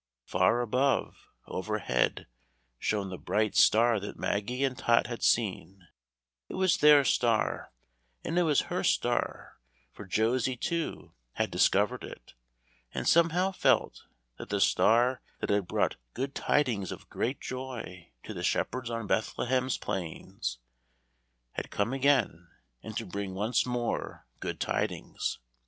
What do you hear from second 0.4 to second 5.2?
above, overhead, shone the bright star that Maggie and Tot